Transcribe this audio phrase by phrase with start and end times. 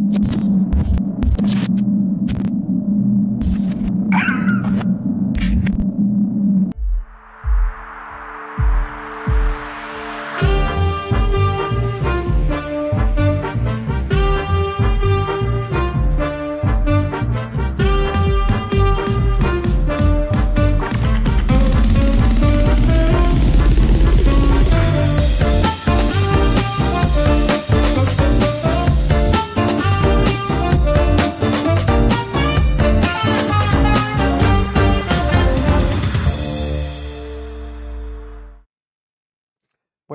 [0.00, 1.87] you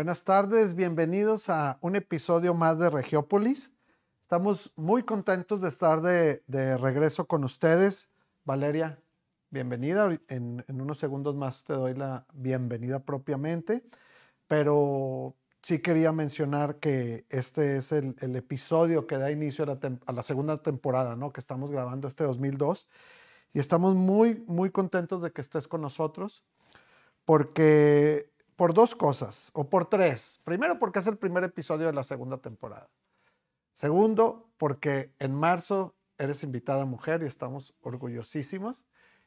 [0.03, 3.71] Buenas tardes, bienvenidos a un episodio más de Regiópolis.
[4.19, 6.41] Estamos muy contentos de estar de,
[6.77, 8.09] regreso con ustedes.
[8.43, 8.99] Valeria,
[9.49, 10.13] bienvenida.
[10.27, 13.85] En, unos segundos más te doy la bienvenida propiamente,
[14.45, 20.11] pero sí quería mencionar que este es el, episodio que da inicio a la, a
[20.11, 21.31] la, segunda temporada, ¿no?
[21.31, 22.89] Que estamos grabando este 2002
[23.53, 26.43] y estamos muy, muy contentos de que estés con nosotros
[27.25, 28.32] porque
[28.63, 30.39] por dos cosas, o por tres.
[30.45, 32.89] Primero, porque es el primer episodio de la segunda temporada.
[33.73, 38.85] Segundo, porque en marzo eres invitada mujer y estamos orgullosísimos.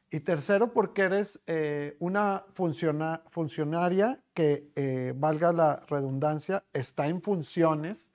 [0.09, 8.11] Y tercero, porque eres eh, una funcionaria que, eh, valga la redundancia, está en funciones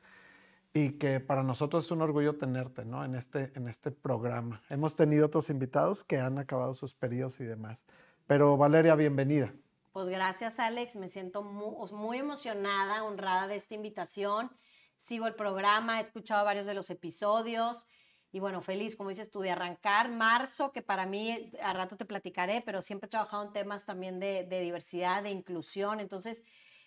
[0.74, 3.04] y que para nosotros es un orgullo tenerte ¿no?
[3.04, 4.60] en, este, en este programa.
[4.70, 7.86] Hemos tenido otros invitados que han acabado sus periodos y demás.
[8.26, 9.54] Pero Valeria, bienvenida.
[9.92, 10.96] Pues gracias, Alex.
[10.96, 14.50] Me siento muy, emocionada, honrada de esta invitación.
[14.96, 17.86] Sigo el programa, he escuchado varios de los episodios
[18.30, 22.06] y bueno, feliz, como dices tú, de arrancar marzo, que para mí, a rato te
[22.06, 26.00] platicaré, pero siempre he trabajado en temas también de, diversidad, de inclusión.
[26.00, 26.42] Entonces,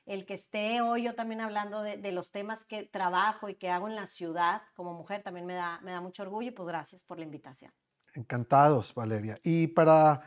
[0.08, 3.88] el que esté hoy yo también hablando de, los temas que trabajo y que hago
[3.88, 7.04] en la ciudad como mujer también me da, me da mucho orgullo y pues gracias
[7.04, 7.72] por la invitación.
[8.16, 9.38] Encantados, Valeria.
[9.44, 10.24] Y para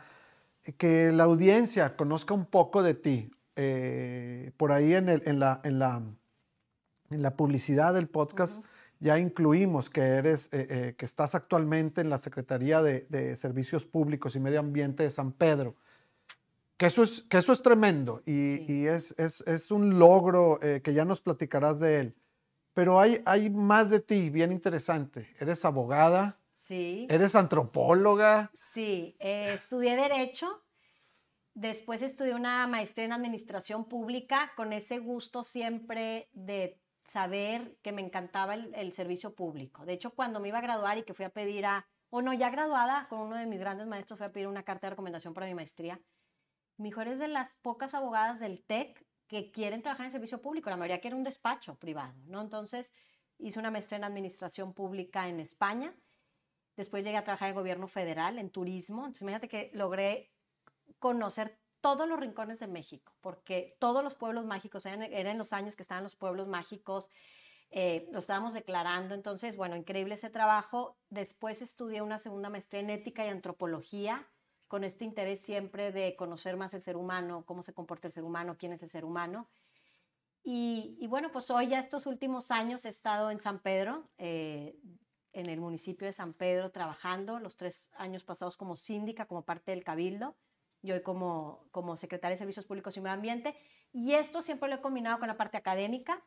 [0.77, 3.31] que la audiencia conozca un poco de ti.
[3.55, 5.61] Eh, por ahí en, la, en, la,
[7.09, 8.63] en, la, publicidad del podcast
[9.01, 14.35] ya incluimos que, eres, eh, eh, que estás actualmente en la Secretaría de, Servicios Públicos
[14.35, 15.75] y Medio Ambiente de San Pedro.
[16.77, 21.03] Que eso es, que eso es tremendo y, es, es, es, un logro que ya
[21.03, 22.15] nos platicarás de él.
[22.73, 25.27] Pero hay, hay más de ti, bien interesante.
[25.39, 27.07] Eres abogada, Sí.
[27.09, 28.51] ¿Eres antropóloga?
[28.53, 30.63] Sí, eh, estudié Derecho.
[31.55, 38.03] Después estudié una maestría en Administración Pública con ese gusto siempre de saber que me
[38.03, 39.83] encantaba el, servicio público.
[39.83, 42.33] De hecho, cuando me iba a graduar y que fui a pedir a, o no,
[42.33, 45.33] ya graduada, con uno de mis grandes maestros fui a pedir una carta de recomendación
[45.33, 45.99] para mi maestría.
[46.77, 50.69] Mi hijo eres de las pocas abogadas del TEC que quieren trabajar en servicio público.
[50.69, 52.41] La mayoría quiere un despacho privado, ¿no?
[52.41, 52.93] Entonces,
[53.39, 55.95] hice una maestría en Administración Pública en España
[56.79, 58.99] Después llegué a trabajar en gobierno federal, en turismo.
[58.99, 60.31] Entonces, imagínate que logré
[60.97, 65.83] conocer todos los rincones de México, porque todos los pueblos mágicos, eran, los años que
[65.83, 67.09] estaban los pueblos mágicos,
[67.69, 69.13] eh, lo estábamos declarando.
[69.13, 70.95] Entonces, bueno, increíble ese trabajo.
[71.09, 74.29] Después estudié una segunda maestría en ética y antropología,
[74.69, 78.23] con este interés siempre de conocer más el ser humano, cómo se comporta el ser
[78.23, 79.49] humano, quién es el ser humano.
[80.45, 84.79] Y, bueno, pues hoy ya estos últimos años he estado en San Pedro, eh,
[85.33, 89.71] en el municipio de San Pedro trabajando los tres años pasados como síndica, como parte
[89.71, 90.35] del cabildo,
[90.81, 93.55] y hoy como, como secretaria de Servicios Públicos y Medio Ambiente.
[93.91, 96.23] Y esto siempre lo he combinado con la parte académica.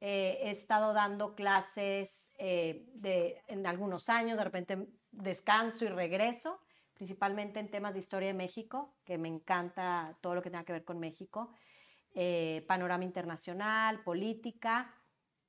[0.00, 6.60] Eh, he estado dando clases eh, de, en algunos años, de repente descanso y regreso,
[6.94, 10.72] principalmente en temas de historia de México, que me encanta todo lo que tenga que
[10.72, 11.52] ver con México,
[12.14, 14.94] eh, panorama internacional, política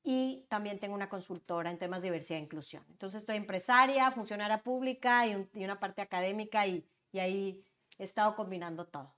[0.04, 2.84] y también tengo una consultora en temas de diversidad e inclusión.
[2.90, 7.64] Entonces estoy empresaria, funcionaria pública y, una parte académica y, ahí
[8.00, 9.14] he estado combinando todo.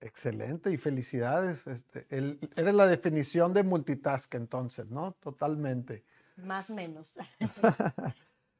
[0.00, 1.66] Excelente y felicidades.
[1.66, 5.12] Este, eres la definición de multitask entonces, ¿no?
[5.12, 6.04] Totalmente.
[6.36, 7.14] Más o menos.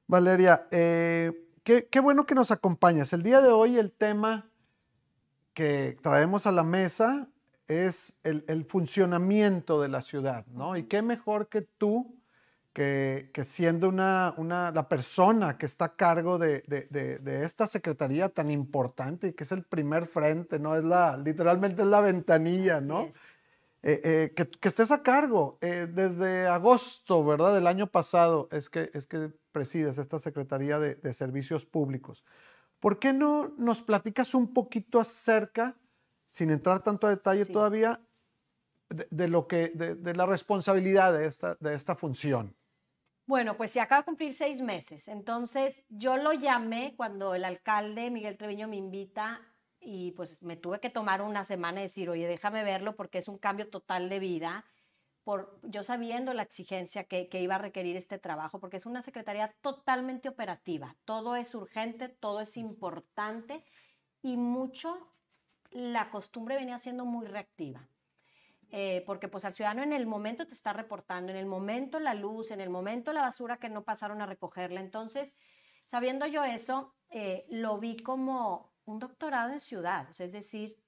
[0.07, 1.33] Valeria, eh,
[1.63, 3.13] qué, qué bueno que nos acompañas.
[3.13, 4.51] El día de hoy el tema
[5.55, 7.29] que traemos a la mesa
[7.73, 10.77] es el, funcionamiento de la ciudad, ¿no?
[10.77, 12.19] Y qué mejor que tú,
[12.73, 14.35] que, siendo una,
[14.75, 16.63] la persona que está a cargo de,
[17.45, 20.75] esta secretaría tan importante y que es el primer frente, ¿no?
[20.77, 23.09] Es la, literalmente es la ventanilla, ¿no?
[23.85, 27.53] Eh, eh, que, estés a cargo eh, desde agosto, ¿verdad?
[27.53, 32.25] Del año pasado es que, es que presides esta Secretaría de, Servicios Públicos.
[32.79, 35.77] ¿Por qué no nos platicas un poquito acerca
[36.33, 38.01] sin entrar tanto a detalle todavía,
[38.89, 42.57] de, lo que, de, la responsabilidad de esta, de esta función.
[43.27, 45.09] Bueno, pues ya acaba de cumplir seis meses.
[45.09, 49.43] Entonces yo lo llamé cuando el alcalde Miguel Treviño me invita
[49.79, 53.29] y pues me tuve que tomar una semana y decir, oye, déjame verlo porque es
[53.29, 54.65] un cambio total de vida.
[55.25, 59.03] Por, yo sabiendo la exigencia que, que iba a requerir este trabajo, porque es una
[59.03, 60.97] secretaría totalmente operativa.
[61.05, 63.63] Todo es urgente, todo es importante
[64.23, 65.11] y mucho
[65.73, 67.89] la costumbre venía siendo muy reactiva.
[68.75, 72.15] Eh, porque pues al ciudadano en el momento te está reportando, en el momento la
[72.15, 74.81] luz, en el momento la basura que no pasaron a recogerla.
[74.81, 75.37] Entonces,
[75.87, 80.79] sabiendo yo eso, eh, lo vi como un doctorado en ciudad, es decir,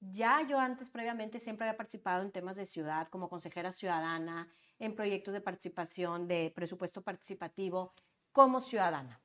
[0.00, 4.48] ya yo antes previamente siempre había participado en temas de ciudad como consejera ciudadana,
[4.78, 7.94] en proyectos de participación, de presupuesto participativo,
[8.32, 9.20] como ciudadana,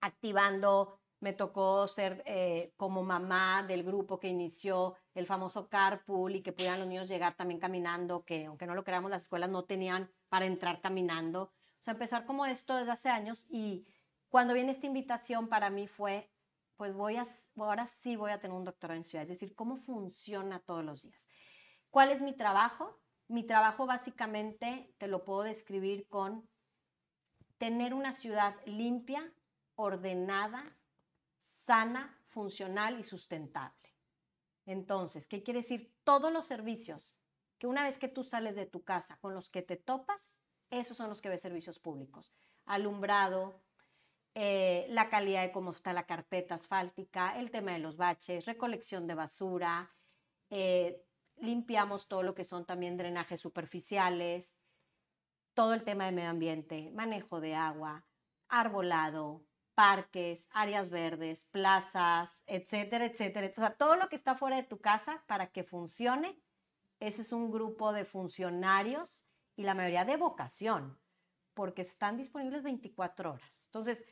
[0.00, 6.42] activando me tocó ser eh, como mamá del grupo que inició el famoso carpool y
[6.42, 9.64] que pudieran los niños llegar también caminando, que aunque no lo creamos, las escuelas no
[9.64, 11.42] tenían para entrar caminando.
[11.42, 13.86] O sea, empezar como esto desde hace años y
[14.30, 16.30] cuando viene esta invitación para mí fue,
[16.76, 17.26] pues voy a,
[17.58, 21.02] ahora sí voy a tener un doctorado en ciudad, es decir, cómo funciona todos los
[21.02, 21.28] días.
[21.90, 22.98] ¿Cuál es mi trabajo?
[23.28, 26.48] Mi trabajo básicamente te lo puedo describir con
[27.58, 29.34] tener una ciudad limpia,
[29.74, 30.79] ordenada,
[31.60, 33.94] sana, funcional y sustentable.
[34.66, 35.92] Entonces, ¿qué quiere decir?
[36.04, 37.16] Todos los servicios
[37.58, 40.40] que una vez que tú sales de tu casa con los que te topas,
[40.70, 42.32] esos son los que ves servicios públicos.
[42.64, 43.60] Alumbrado,
[44.34, 49.06] eh, la calidad de cómo está la carpeta asfáltica, el tema de los baches, recolección
[49.06, 49.94] de basura,
[50.48, 51.04] eh,
[51.36, 54.56] limpiamos todo lo que son también drenajes superficiales,
[55.52, 58.06] todo el tema de medio ambiente, manejo de agua,
[58.48, 59.44] arbolado,
[59.80, 63.50] parques, áreas verdes, plazas, etcétera, etcétera.
[63.50, 66.38] O sea, todo lo que está fuera de tu casa para que funcione,
[66.98, 69.24] ese es un grupo de funcionarios
[69.56, 70.98] y la mayoría de vocación,
[71.54, 73.62] porque están disponibles 24 horas.
[73.68, 74.04] Entonces,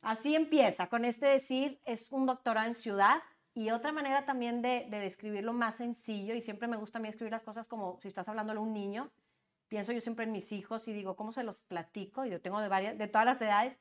[0.00, 3.22] así empieza, con este decir, es un doctorado en ciudad
[3.54, 7.30] y otra manera también de, describirlo más sencillo, y siempre me gusta a mí escribir
[7.30, 9.12] las cosas como si estás hablando a un niño,
[9.68, 12.24] pienso yo siempre en mis hijos y digo, ¿cómo se los platico?
[12.24, 13.78] Yo tengo de, varias, de todas las edades,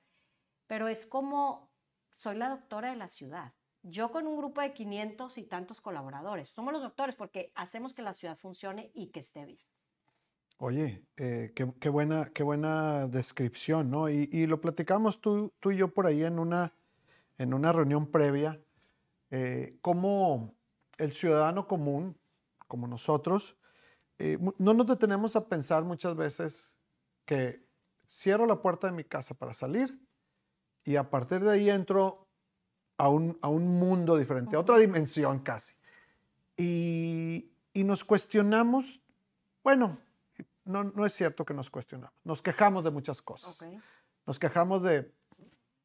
[0.68, 1.74] pero es como
[2.10, 3.54] soy la doctora de la ciudad.
[3.82, 6.48] Yo con un grupo de 500 y tantos colaboradores.
[6.48, 9.60] Somos los doctores porque hacemos que la ciudad funcione y que esté bien.
[10.58, 14.08] Oye, eh, qué, buena, qué buena descripción, ¿no?
[14.08, 16.74] Y, lo platicamos tú, tú, y yo por ahí en una,
[17.38, 18.62] en una reunión previa,
[19.32, 20.56] eh, cómo
[21.00, 22.18] el ciudadano común,
[22.70, 23.58] como nosotros,
[24.20, 26.78] eh, no nos detenemos a pensar muchas veces
[27.26, 27.68] que
[28.08, 30.00] cierro la puerta de mi casa para salir
[30.84, 32.28] y a partir de ahí entro
[32.98, 35.76] a un, a un mundo diferente, a otra dimensión casi.
[36.58, 39.02] Y, y nos cuestionamos,
[39.64, 40.00] bueno,
[40.66, 43.66] no, no, es cierto que nos cuestionamos, nos quejamos de muchas cosas.
[44.26, 45.14] Nos quejamos de,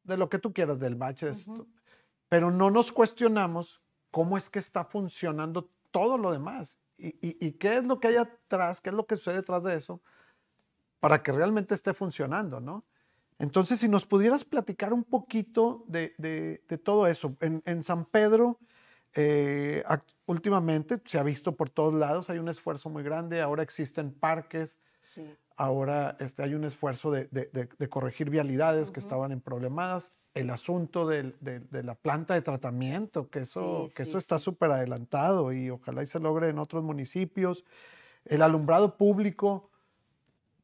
[0.03, 1.31] de, lo que tú quieras, del bache,
[2.29, 3.81] pero no nos cuestionamos
[4.11, 8.09] cómo es que está funcionando todo lo demás y, y, y, qué es lo que
[8.09, 10.01] hay atrás, qué es lo que sucede detrás de eso
[10.99, 12.85] para que realmente esté funcionando, ¿no?
[13.39, 17.37] Entonces, si nos pudieras platicar un poquito de, todo eso.
[17.39, 18.59] En, San Pedro,
[19.15, 19.83] eh,
[20.25, 24.77] últimamente se ha visto por todos lados, hay un esfuerzo muy grande, ahora existen parques,
[25.55, 27.29] ahora este, hay un esfuerzo de,
[27.89, 31.33] corregir vialidades que estaban en problemadas, el asunto de,
[31.71, 36.19] la planta de tratamiento, que eso, que eso está súper adelantado y ojalá y se
[36.19, 37.63] logre en otros municipios,
[38.25, 39.68] el alumbrado público.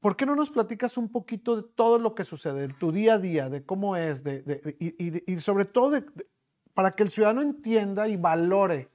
[0.06, 3.16] ¿Por qué no nos platicas un poquito de todo lo que sucede, de tu día
[3.16, 6.00] a día, de cómo es, de, y, sobre todo
[6.76, 8.92] para que el ciudadano entienda y valore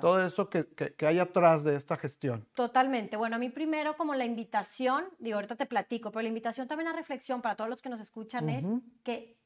[0.00, 0.66] todo eso que,
[1.06, 2.44] hay atrás de esta gestión?
[2.54, 3.16] Totalmente.
[3.16, 6.88] Bueno, a mí primero como la invitación, digo, ahorita te platico, pero la invitación también
[6.88, 8.64] a reflexión para todos los que nos escuchan es
[9.04, 9.38] que,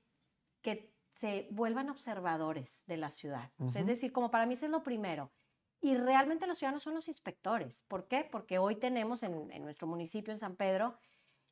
[0.63, 3.51] que se vuelvan observadores de la ciudad.
[3.75, 5.31] es decir, como para mí eso es lo primero.
[5.85, 7.83] Y realmente los ciudadanos son los inspectores.
[7.89, 8.23] ¿Por qué?
[8.23, 10.97] Porque hoy tenemos en, nuestro municipio, en San Pedro,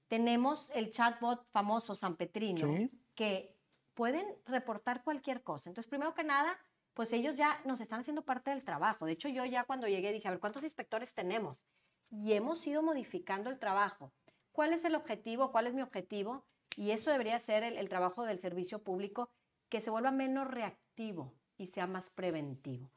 [0.07, 3.59] tenemos el chatbot famoso San Petrino, que
[3.93, 5.69] pueden reportar cualquier cosa.
[5.69, 6.57] Entonces, primero que nada,
[6.95, 9.05] pues ellos ya nos están haciendo parte del trabajo.
[9.05, 11.67] De hecho, yo ya cuando llegué dije, a ver, ¿cuántos inspectores tenemos?
[12.09, 14.13] Y hemos ido modificando el trabajo.
[14.53, 15.51] ¿Cuál es el objetivo?
[15.51, 16.47] ¿Cuál es mi objetivo?
[16.77, 19.29] Y eso debería ser el trabajo del servicio público,
[19.69, 22.91] que se vuelva menos reactivo y sea más preventivo.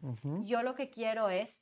[0.46, 1.62] Yo lo que quiero es,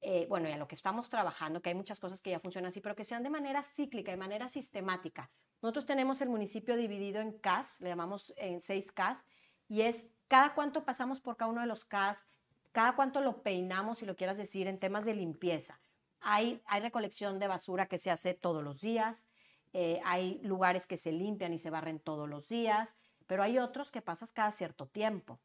[0.00, 2.80] eh, bueno, ya lo que estamos trabajando, que hay muchas cosas que ya funcionan así,
[2.80, 5.32] pero que sean de manera cíclica, de manera sistemática.
[5.60, 9.24] Nosotros tenemos el municipio dividido en CAS, le llamamos en seis CAS,
[9.66, 12.28] y es cada cuánto pasamos por cada uno de los CAS,
[12.70, 15.80] cada cuánto lo peinamos, si lo quieras decir, en temas de limpieza.
[16.20, 19.26] Hay, hay recolección de basura que se hace todos los días,
[19.72, 23.90] eh, hay lugares que se limpian y se barren todos los días, pero hay otros
[23.90, 25.40] que pasas cada cierto tiempo,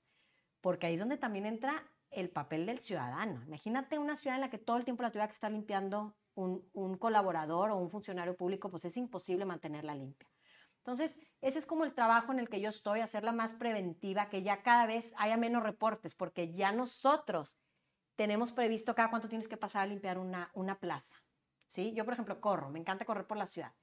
[0.64, 3.44] porque ahí es donde también entra el papel del ciudadano.
[3.44, 6.98] Imagínate una ciudad en la que todo el tiempo la tuviera que estar limpiando un,
[6.98, 10.30] colaborador o un funcionario público, pues es imposible mantenerla limpia.
[10.78, 14.42] Entonces, ese es como el trabajo en el que yo estoy, hacerla más preventiva, que
[14.42, 17.58] ya cada vez haya menos reportes, porque ya nosotros
[18.16, 21.18] tenemos previsto cada cuánto tienes que pasar a limpiar una, una plaza.
[21.68, 21.94] ¿sí?
[21.94, 23.74] Yo, por ejemplo, corro, me encanta correr por la ciudad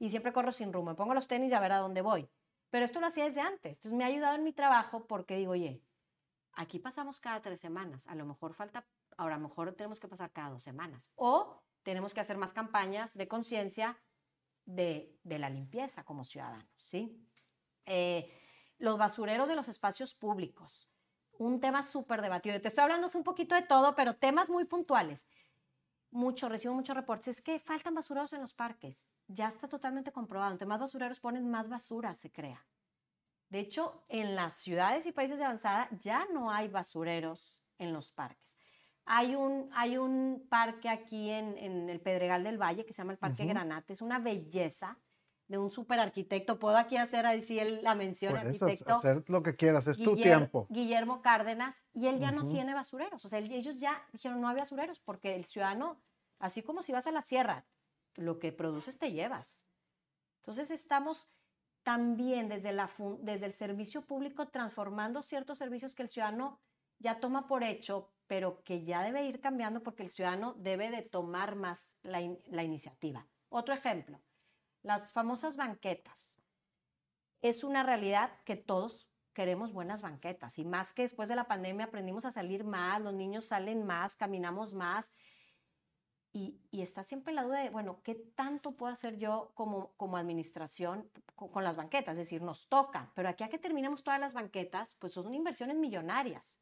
[0.00, 2.28] y siempre corro sin rumbo, me pongo los tenis y a ver a dónde voy.
[2.70, 5.52] Pero esto lo hacía desde antes, entonces me ha ayudado en mi trabajo porque digo,
[5.52, 5.80] oye,
[6.56, 10.08] aquí pasamos cada tres semanas, a lo mejor falta, ahora a lo mejor tenemos que
[10.08, 11.10] pasar cada dos semanas.
[11.16, 13.98] O tenemos que hacer más campañas de conciencia
[14.64, 17.28] de, la limpieza como ciudadanos, ¿sí?
[17.86, 18.32] Eh,
[18.78, 20.88] los basureros de los espacios públicos,
[21.38, 22.60] un tema súper debatido.
[22.60, 25.26] Te estoy hablando un poquito de todo, pero temas muy puntuales.
[26.10, 27.28] Mucho, recibo muchos reportes.
[27.28, 29.10] Es que faltan basureros en los parques.
[29.26, 30.52] Ya está totalmente comprobado.
[30.52, 32.64] Entre más basureros ponen, más basura se crea.
[33.48, 38.10] De hecho, en las ciudades y países de avanzada ya no hay basureros en los
[38.10, 38.56] parques.
[39.04, 43.12] Hay un, hay un parque aquí en, en, el Pedregal del Valle que se llama
[43.12, 43.92] el Parque Granate.
[43.92, 44.98] Es una belleza
[45.48, 46.58] de un super arquitecto.
[46.58, 48.94] Puedo aquí hacer así la mención Puedes arquitecto.
[48.94, 50.66] hacer lo que quieras, es tu tiempo.
[50.70, 53.24] Guillermo Cárdenas, y él ya no tiene basureros.
[53.24, 56.00] O sea, ellos ya dijeron no hay basureros porque el ciudadano,
[56.38, 57.66] así como si vas a la sierra,
[58.14, 59.66] lo que produces te llevas.
[60.38, 61.28] Entonces estamos
[61.84, 66.58] también desde, la, desde el servicio público transformando ciertos servicios que el ciudadano
[66.98, 71.02] ya toma por hecho, pero que ya debe ir cambiando porque el ciudadano debe de
[71.02, 72.22] tomar más la,
[72.62, 73.28] iniciativa.
[73.50, 74.20] Otro ejemplo,
[74.82, 76.40] las famosas banquetas.
[77.42, 81.86] Es una realidad que todos queremos buenas banquetas y más que después de la pandemia
[81.86, 85.12] aprendimos a salir más, los niños salen más, caminamos más
[86.36, 91.08] y, está siempre la duda de, bueno, ¿qué tanto puedo hacer yo como, como administración
[91.36, 92.12] con, con, las banquetas?
[92.12, 95.76] Es decir, nos toca, pero aquí a que terminemos todas las banquetas, pues son inversiones
[95.76, 96.58] millonarias.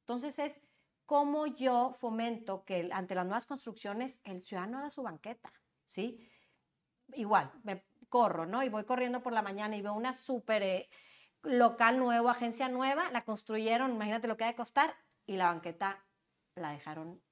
[0.00, 0.60] Entonces es
[1.06, 5.52] cómo yo fomento que ante las nuevas construcciones el ciudadano haga su banqueta,
[5.86, 6.28] ¿sí?
[7.14, 8.64] Igual, me corro, ¿no?
[8.64, 10.90] Y voy corriendo por la mañana y veo una súper eh,
[11.44, 16.04] local nuevo, agencia nueva, la construyeron, imagínate lo que ha de costar, y la banqueta
[16.56, 17.22] la dejaron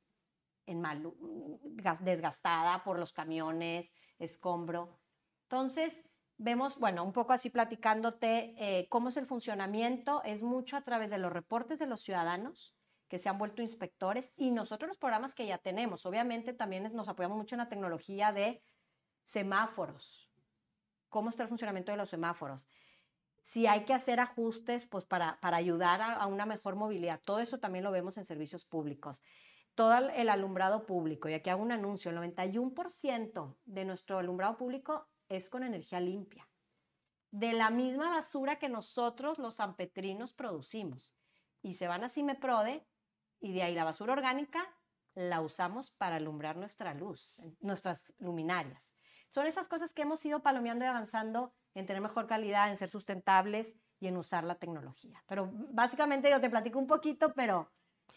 [0.70, 1.12] en mal,
[2.00, 4.98] desgastada por los camiones, escombro.
[5.42, 6.04] Entonces,
[6.38, 11.10] vemos, bueno, un poco así platicándote eh, cómo es el funcionamiento, es mucho a través
[11.10, 12.74] de los reportes de los ciudadanos
[13.08, 16.06] que se han vuelto inspectores y nosotros los programas que ya tenemos.
[16.06, 18.62] Obviamente también nos apoyamos mucho en la tecnología de
[19.24, 20.30] semáforos.
[21.08, 22.68] ¿Cómo está el funcionamiento de los semáforos?
[23.40, 27.20] Si hay que hacer ajustes, pues para, para ayudar a, a una mejor movilidad.
[27.24, 29.22] Todo eso también lo vemos en servicios públicos
[29.74, 35.08] todo el alumbrado público, y aquí hago un anuncio, el 91% de nuestro alumbrado público
[35.28, 36.48] es con energía limpia,
[37.30, 41.14] de la misma basura que nosotros los sanpetrinos producimos.
[41.62, 42.86] Y se van a Cimeprode
[43.40, 44.66] y de ahí la basura orgánica
[45.14, 48.94] la usamos para alumbrar nuestra luz, nuestras luminarias.
[49.30, 52.88] Son esas cosas que hemos ido palomeando y avanzando en tener mejor calidad, en ser
[52.88, 55.22] sustentables y en usar la tecnología.
[55.26, 57.70] Pero básicamente yo te platico un poquito, pero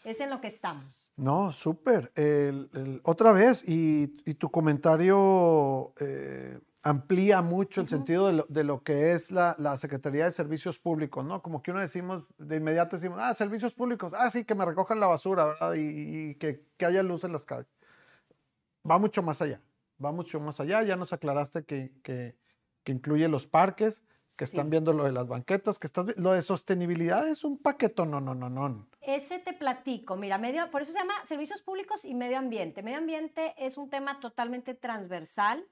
[0.04, 1.12] es en lo que estamos.
[1.16, 2.12] No, súper.
[3.02, 9.76] otra vez, y, tu comentario eh, amplía mucho el sentido de lo, que es la,
[9.78, 11.42] Secretaría de Servicios Públicos, ¿no?
[11.42, 15.00] Como que uno decimos, de inmediato decimos, ah, servicios públicos, ah, sí, que me recojan
[15.00, 15.74] la basura, ¿verdad?
[15.76, 17.66] Y, que, haya luz en las calles.
[18.88, 19.62] Va mucho más allá,
[20.04, 20.82] va mucho más allá.
[20.82, 22.36] Ya nos aclaraste que, que,
[22.84, 24.02] incluye los parques,
[24.36, 28.04] que están viendo lo de las banquetas, que estás lo de sostenibilidad es un paquete,
[28.04, 28.88] no, no, no, no.
[29.00, 32.82] Ese te platico, mira, medio, por eso se llama servicios públicos y medio ambiente.
[32.82, 35.68] Medio ambiente es un tema totalmente transversal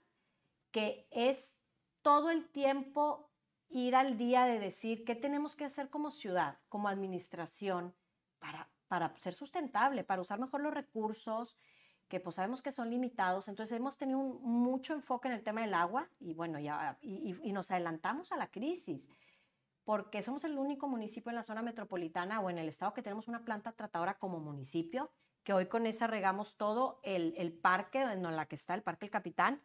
[0.70, 1.58] que es
[2.02, 3.30] todo el tiempo
[3.68, 7.94] ir al día de decir qué tenemos que hacer como ciudad, como administración,
[8.38, 11.56] para, para ser sustentable, para usar mejor los recursos,
[12.12, 13.48] que pues sabemos que son limitados.
[13.48, 17.52] Entonces hemos tenido mucho enfoque en el tema del agua y bueno, ya, y, y,
[17.54, 19.08] nos adelantamos a la crisis,
[19.82, 23.28] porque somos el único municipio en la zona metropolitana o en el estado que tenemos
[23.28, 25.10] una planta tratadora como municipio,
[25.42, 29.06] que hoy con esa regamos todo el, el parque en la que está el Parque
[29.06, 29.62] El Capitán,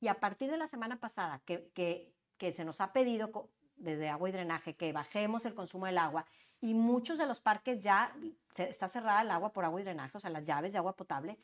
[0.00, 4.08] y a partir de la semana pasada, que, que, que se nos ha pedido desde
[4.08, 6.26] agua y drenaje que bajemos el consumo del agua,
[6.60, 8.12] y muchos de los parques ya
[8.50, 10.96] se, está cerrada el agua por agua y drenaje, o sea, las llaves de agua
[10.96, 11.38] potable,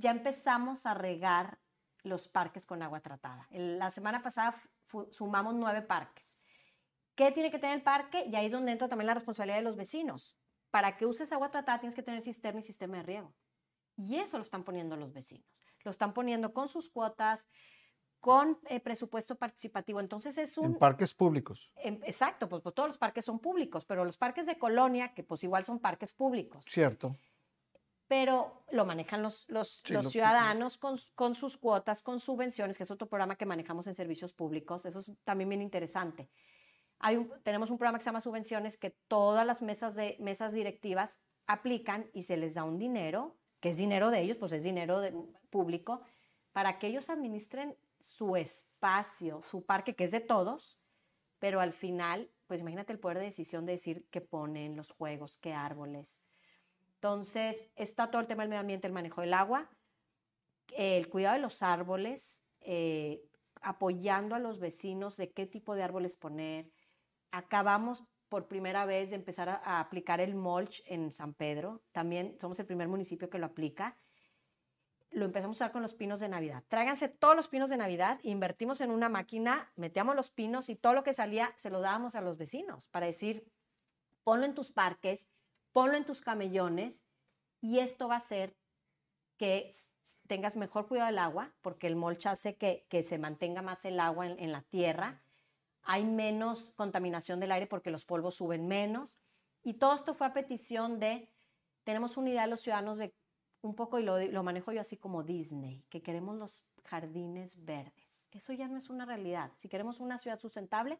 [0.00, 1.58] ya empezamos a regar
[2.02, 3.46] los parques con agua tratada.
[3.50, 4.56] La semana pasada
[5.10, 6.40] sumamos nueve parques.
[7.14, 8.24] ¿Qué tiene que tener el parque?
[8.26, 10.36] Y ahí es donde entra también la responsabilidad de los vecinos.
[10.70, 13.34] Para que uses agua tratada tienes que tener sistema y sistema de riego.
[13.96, 15.62] Y eso lo están poniendo los vecinos.
[15.84, 17.46] Lo están poniendo con sus cuotas,
[18.20, 20.00] con eh, presupuesto participativo.
[20.00, 20.66] Entonces es un...
[20.66, 21.70] En parques públicos.
[21.76, 25.22] em, exacto, pues, pues, todos los parques son públicos, pero los parques de colonia, que
[25.22, 27.16] pues igual son parques públicos, Cierto.
[28.10, 30.96] Pero lo manejan los, los, Sí, los lo- ciudadanos con,
[31.36, 34.84] sus cuotas, con subvenciones, que es otro programa que manejamos en servicios públicos.
[34.84, 36.28] Eso es también bien interesante.
[36.98, 40.54] Hay un- tenemos un programa que se llama subvenciones que todas las mesas, de, mesas
[40.54, 44.64] directivas aplican y se les da un dinero, que es dinero de ellos, pues es
[44.64, 45.14] dinero de-
[45.48, 46.00] público,
[46.50, 50.80] para que ellos administren su espacio, su parque, que es de todos,
[51.38, 55.36] pero al final, pues imagínate el poder de decisión de decir qué ponen los juegos,
[55.38, 56.20] qué árboles.
[57.02, 59.70] Entonces, está todo el tema del medio ambiente, el manejo del agua,
[60.76, 63.22] el cuidado de los árboles, eh,
[63.62, 66.70] apoyando a los vecinos de qué tipo de árboles poner.
[67.30, 71.82] Acabamos por primera vez de empezar a, a aplicar el mulch en San Pedro.
[71.92, 73.96] También somos el primer municipio que lo aplica.
[75.10, 76.64] Lo empezamos a usar con los pinos de Navidad.
[76.68, 80.92] Tráiganse todos los pinos de Navidad, invertimos en una máquina, metíamos los pinos y todo
[80.92, 83.50] lo que salía se lo dábamos a los vecinos para decir,
[84.22, 85.26] ponlo en tus parques,
[85.72, 87.04] ponlo en tus camellones
[87.60, 88.56] y esto va a hacer
[89.36, 89.70] que
[90.26, 93.98] tengas mejor cuidado del agua, porque el mulch hace que, que se mantenga más el
[93.98, 95.20] agua en, en la tierra,
[95.82, 99.18] hay menos contaminación del aire porque los polvos suben menos,
[99.62, 101.28] y todo esto fue a petición de,
[101.84, 103.12] tenemos una idea de los ciudadanos de
[103.62, 108.28] un poco, y lo, lo manejo yo así como Disney, que queremos los jardines verdes.
[108.32, 109.52] Eso ya no es una realidad.
[109.56, 110.98] Si queremos una ciudad sustentable,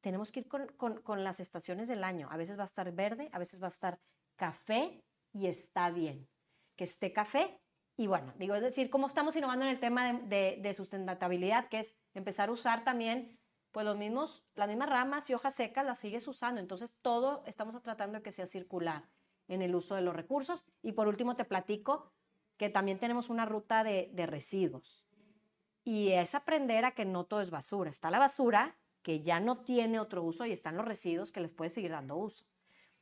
[0.00, 2.28] tenemos que ir con, con- con las estaciones del año.
[2.30, 3.98] A veces va a estar verde, a veces va a estar
[4.36, 5.02] café
[5.32, 6.28] y está bien
[6.76, 7.60] que esté café.
[7.96, 11.66] Y bueno, digo, es decir, cómo estamos innovando en el tema de, de- de sustentabilidad,
[11.68, 13.36] que es empezar a usar también,
[13.72, 16.60] pues los mismos, las mismas ramas y hojas secas las sigues usando.
[16.60, 19.08] Entonces, todo estamos tratando de que sea circular
[19.48, 20.64] en el uso de los recursos.
[20.82, 22.12] Y por último, te platico
[22.56, 25.06] que también tenemos una ruta de, de residuos.
[25.84, 27.90] Y es aprender a que no todo es basura.
[27.90, 28.76] Está la basura
[29.08, 32.14] que ya no tiene otro uso y están los residuos que les puedes seguir dando
[32.18, 32.44] uso.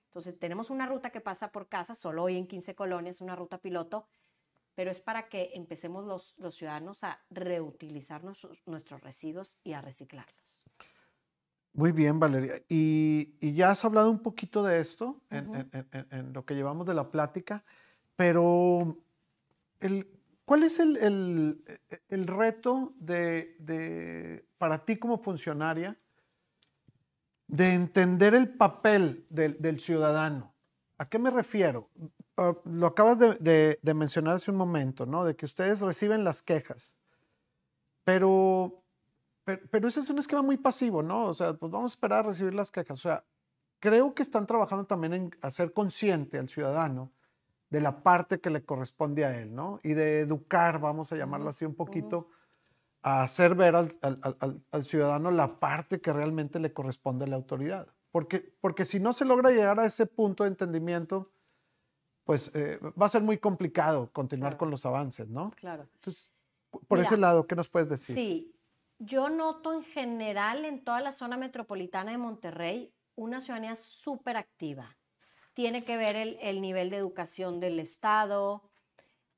[0.04, 3.58] Entonces, tenemos una ruta que pasa por casa, solo hoy en 15 colonias, una ruta
[3.58, 4.06] piloto,
[4.76, 9.80] pero es para que empecemos los, los ciudadanos a reutilizar nuestros, nuestros residuos y a
[9.80, 10.62] reciclarlos.
[11.73, 12.62] Muy bien, Valeria.
[12.69, 15.56] Y, y ya has hablado un poquito de esto en, Ujú.
[15.56, 17.64] en- en- en- en lo que llevamos de la plática,
[18.14, 18.97] pero
[19.80, 20.08] el,
[20.45, 21.64] ¿cuál es el, el-
[22.10, 25.99] el reto de, de- para ti como funcionaria
[27.49, 30.54] de entender el papel del, del ciudadano?
[30.99, 31.90] ¿A qué me refiero?
[32.36, 35.25] Ah, lo acabas de, de- de mencionar hace un momento, ¿no?
[35.25, 36.97] De que ustedes reciben las quejas,
[38.04, 38.82] pero
[39.45, 41.25] pero, pero ese es un esquema muy pasivo, ¿no?
[41.26, 42.99] O sea, pues vamos a esperar a recibir las quejas.
[42.99, 43.25] O sea,
[43.78, 47.12] creo que están trabajando también en hacer consciente al ciudadano
[47.71, 49.78] de la parte que le corresponde a él, ¿no?
[49.84, 52.28] Y de educar, vamos a llamarlo así un poquito,
[53.06, 57.28] a hacer ver al, al- al- al- ciudadano la parte que realmente le corresponde a
[57.28, 57.86] la autoridad.
[58.10, 61.30] Porque, porque si no se logra llegar a ese punto de entendimiento,
[62.25, 64.58] pues eh, va a ser muy complicado continuar Claro.
[64.58, 65.52] con los avances, ¿no?
[65.52, 65.88] Claro.
[65.95, 66.32] Entonces,
[66.88, 68.16] por ese Mira, lado, ¿qué nos puedes decir?
[68.16, 68.56] Sí,
[68.99, 74.97] yo noto en general en toda la zona metropolitana de Monterrey una ciudadanía súper activa.
[75.54, 78.69] Tiene que ver el, el nivel de educación del Estado,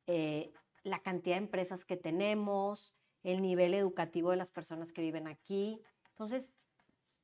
[0.06, 0.54] eh,
[0.84, 2.94] la cantidad de empresas que tenemos,
[3.32, 5.82] el nivel educativo de las personas que viven aquí.
[6.10, 6.54] Entonces,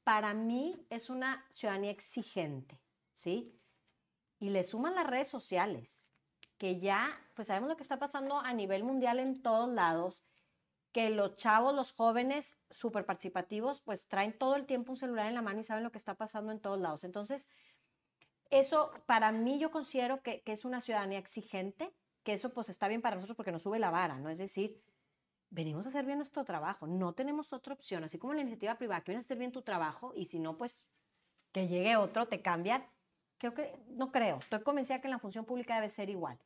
[0.05, 2.79] para mí es una ciudadanía exigente,
[3.15, 3.59] ¿sí?
[4.39, 6.13] Y le suman las redes sociales,
[6.59, 10.25] que ya, pues sabemos lo que está pasando a nivel mundial en todos lados,
[10.93, 15.35] que los chavos, los jóvenes súper participativos, pues traen todo el tiempo un celular en
[15.35, 17.03] la mano y saben lo que está pasando en todos lados.
[17.03, 17.49] Entonces,
[18.51, 22.89] eso para mí yo considero que, que es una ciudadanía exigente, que eso pues está
[22.89, 24.29] bien para nosotros porque nos sube la vara, ¿no?
[24.29, 24.81] Es decir,
[25.55, 29.03] venimos a hacer bien nuestro trabajo, no tenemos otra opción, así como la iniciativa privada,
[29.03, 30.87] que vienes a hacer bien tu trabajo y si no, pues
[31.53, 32.85] que llegue otro, te cambian.
[33.39, 36.39] Creo que, no creo, estoy convencida que en la función pública debe ser igual.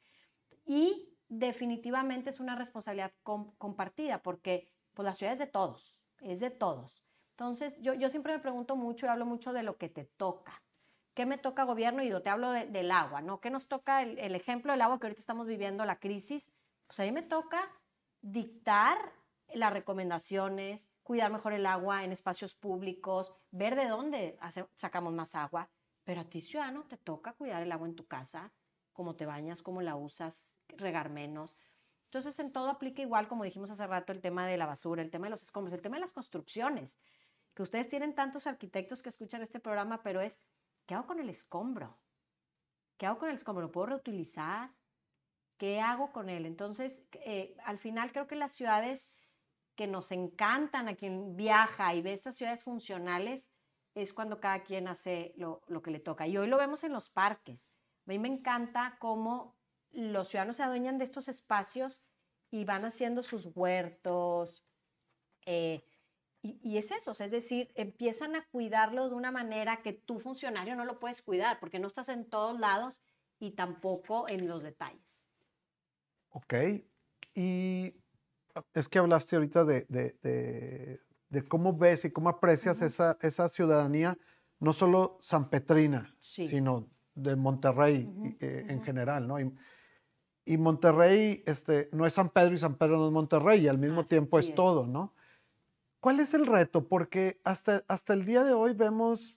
[0.67, 6.41] Y definitivamente es una responsabilidad com- compartida porque pues, la ciudad es de todos, es
[6.41, 7.03] de todos.
[7.31, 10.63] Entonces, yo, yo siempre me pregunto mucho y hablo mucho de lo que te toca.
[11.15, 12.03] ¿Qué me toca gobierno?
[12.03, 13.41] Y yo te hablo de- del agua, ¿no?
[13.41, 16.51] ¿Qué nos toca el, el ejemplo del agua que ahorita estamos viviendo, la crisis?
[16.87, 17.71] Pues a mí me toca
[18.23, 19.13] dictar
[19.55, 24.39] las recomendaciones, cuidar mejor el agua en espacios públicos, ver de dónde
[24.75, 25.71] sacamos más agua.
[26.05, 28.53] Pero a ti, ciudadano, te toca cuidar el agua en tu casa,
[28.93, 31.57] cómo te bañas, cómo la usas, regar menos.
[32.05, 35.11] Entonces, en todo aplica igual, como dijimos hace rato, el tema de la basura, el
[35.11, 36.99] tema de los escombros, el tema de las construcciones,
[37.55, 40.41] que ustedes tienen tantos arquitectos que escuchan este programa, pero es,
[40.87, 41.99] ¿qué hago con el escombro?
[42.97, 43.67] ¿Qué hago con el escombro?
[43.67, 44.71] ¿Lo puedo reutilizar?
[45.59, 46.47] ¿Qué hago con él?
[46.47, 49.11] Entonces, eh, al final creo que las ciudades
[49.75, 53.51] que nos encantan, a quien viaja y ve estas ciudades funcionales,
[53.95, 56.29] es cuando cada quien hace lo, que le toca.
[56.29, 57.69] Y hoy lo vemos en los parques.
[58.07, 59.57] A mí me encanta cómo
[59.91, 62.03] los ciudadanos se adueñan de estos espacios
[62.51, 64.65] y van haciendo sus huertos.
[65.45, 65.83] Eh,
[66.41, 70.77] y, y, es eso, es decir, empiezan a cuidarlo de una manera que tú funcionario
[70.77, 73.03] no lo puedes cuidar porque no estás en todos lados
[73.41, 75.28] y tampoco en los detalles.
[76.39, 76.55] Ok,
[77.35, 77.95] y
[78.75, 82.87] es que hablaste ahorita de, de, de, de cómo ves y cómo aprecias uh -huh.
[82.87, 84.17] esa, esa ciudadanía,
[84.61, 86.47] no solo sanpetrina, sí.
[86.47, 88.37] sino de Monterrey uh -huh.
[88.41, 88.85] eh, en uh -huh.
[88.85, 89.41] general, ¿no?
[89.41, 89.53] Y,
[90.45, 93.79] y Monterrey este, no es San Pedro y San Pedro no es Monterrey, y al
[93.79, 95.13] mismo Así tiempo es, es, todo, ¿no?
[96.01, 96.87] ¿Cuál es el reto?
[96.89, 99.37] Porque hasta, hasta el día de hoy vemos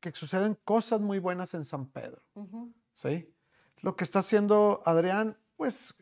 [0.00, 2.22] que suceden cosas muy buenas en San Pedro.
[2.94, 3.30] ¿sí?
[3.82, 5.92] Lo que está haciendo Adrián, pues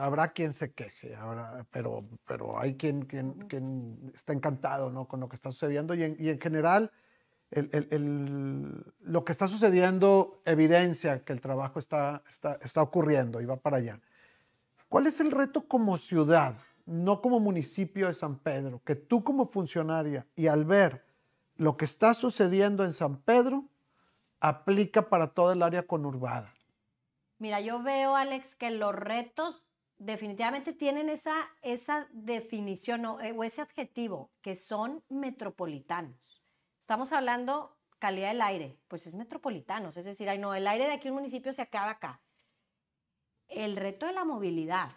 [0.00, 3.48] habrá quien se queje, habrá, pero, pero hay quien, quien, -huh.
[3.48, 5.08] quien, está encantado ¿no?
[5.08, 6.92] con lo que está sucediendo y en, y en general
[7.50, 13.40] el, el, el, lo que está sucediendo evidencia que el trabajo está, está, está ocurriendo
[13.40, 14.00] y va para allá.
[14.88, 16.54] ¿Cuál es el reto como ciudad,
[16.86, 21.04] no como municipio de San Pedro, que tú como funcionaria y al ver
[21.56, 23.64] lo que está sucediendo en San Pedro,
[24.38, 26.53] aplica para toda el área conurbada?
[27.44, 29.66] Mira, yo veo, Alex, que los retos
[29.98, 36.42] definitivamente tienen esa, esa definición o, o ese adjetivo, que son metropolitanos.
[36.80, 41.10] Estamos hablando calidad del aire, pues es metropolitano, es decir, no, el aire de aquí
[41.10, 42.22] un municipio se acaba acá.
[43.48, 44.92] El reto de la movilidad.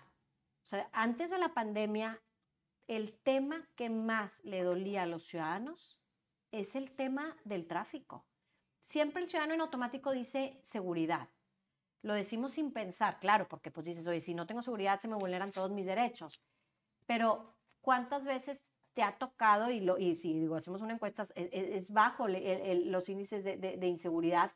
[0.94, 2.24] Antes de la pandemia,
[2.88, 6.00] el tema que más le dolía a los ciudadanos
[6.52, 8.26] es el tema del tráfico.
[8.80, 11.28] Siempre el ciudadano en automático dice seguridad.
[12.02, 15.16] Lo decimos sin pensar, claro, porque pues dices, oye, si no tengo seguridad se me
[15.16, 16.42] vulneran todos mis derechos.
[17.06, 21.92] Pero, ¿cuántas veces te ha tocado, y, lo, y si digo, hacemos una encuesta, es,
[21.92, 24.52] bajo los índices de, inseguridad,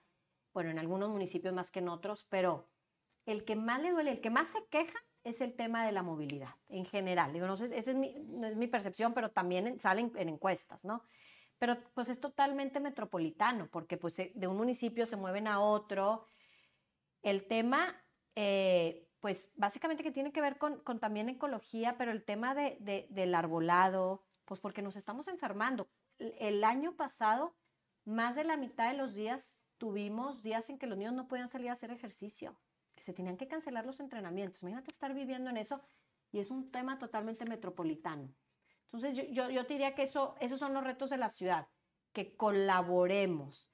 [0.52, 2.68] bueno, en algunos municipios más que en otros, pero
[3.28, 6.02] el que más le duele, el que más se queja es el tema de la
[6.02, 7.34] movilidad en general.
[7.34, 11.04] Digo, no sé, esa no es mi percepción, pero también salen en encuestas, ¿no?
[11.60, 16.26] Pero pues es totalmente metropolitano, porque pues de un municipio se mueven a otro.
[17.22, 18.04] El tema,
[18.36, 22.78] eh, pues básicamente que tiene que ver con, con también ecología, pero el tema de,
[22.80, 25.88] de, del arbolado, pues porque nos estamos enfermando.
[26.18, 27.56] El año pasado,
[28.06, 31.48] más de la mitad de los días tuvimos días en que los niños no podían
[31.48, 32.60] salir a hacer ejercicio,
[32.96, 34.62] que se tenían que cancelar los entrenamientos.
[34.62, 35.82] Imagínate estar viviendo en eso
[36.32, 38.34] y es un tema totalmente metropolitano.
[38.86, 41.68] Entonces yo, yo, yo diría que eso, esos son los retos de la ciudad,
[42.14, 43.71] que colaboremos.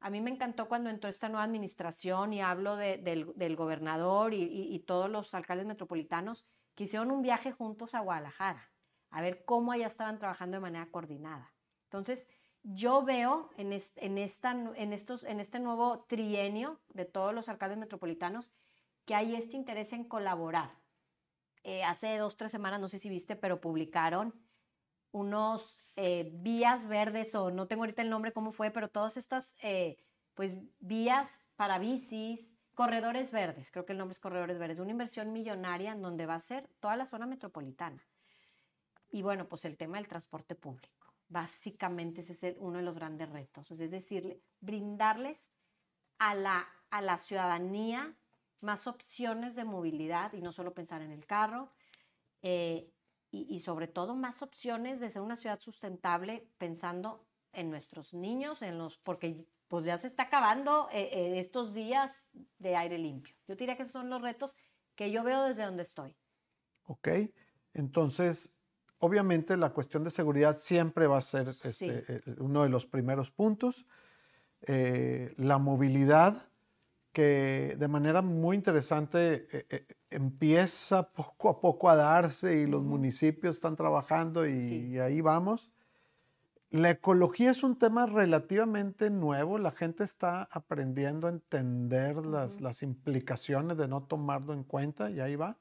[0.00, 4.78] A mí me encantó cuando entró esta nueva administración y hablo de, del, gobernador y,
[4.86, 8.70] todos los alcaldes metropolitanos que hicieron un viaje juntos a Guadalajara
[9.10, 11.54] a ver cómo allá estaban trabajando de manera coordinada.
[11.84, 12.28] Entonces,
[12.62, 17.78] yo veo en, en, esta, en, estos, en este nuevo trienio de todos los alcaldes
[17.78, 18.52] metropolitanos
[19.04, 20.76] que hay este interés en colaborar.
[21.62, 24.34] Eh, hace dos, tres semanas, no sé si viste, pero publicaron
[25.12, 29.56] unos eh, vías verdes, o no tengo ahorita el nombre cómo fue, pero todas estas
[29.62, 29.96] eh,
[30.34, 35.32] pues vías para bicis, corredores verdes, creo que el nombre es corredores verdes, una inversión
[35.32, 38.06] millonaria en donde va a ser toda la zona metropolitana.
[39.10, 41.06] Y bueno, pues el tema del transporte público.
[41.28, 43.70] Básicamente ese es el, uno de los grandes retos.
[43.70, 45.50] Es decir, brindarles
[46.18, 48.14] a la, a la ciudadanía
[48.60, 51.72] más opciones de movilidad y no solo pensar en el carro.
[52.42, 52.92] Eh,
[53.36, 58.62] y, y, sobre todo más opciones de ser una ciudad sustentable pensando en nuestros niños,
[58.62, 63.34] en los, porque pues ya se está acabando eh, eh, estos días de aire limpio.
[63.48, 64.54] Yo diría que esos son los retos
[64.94, 66.16] que yo veo desde donde estoy.
[66.84, 67.08] Ok,
[67.74, 68.58] entonces
[68.98, 71.86] obviamente la cuestión de seguridad siempre va a ser sí.
[71.88, 73.86] este, uno de los primeros puntos.
[74.62, 76.48] Eh, la movilidad,
[77.12, 82.82] que de manera muy interesante eh, eh, empieza poco a poco a darse y los
[82.82, 84.86] municipios están trabajando y, sí.
[84.92, 85.70] y, ahí vamos.
[86.70, 92.30] La ecología es un tema relativamente nuevo, la gente está aprendiendo a entender uh -huh.
[92.30, 95.58] las, las implicaciones de no tomarlo en cuenta y ahí va.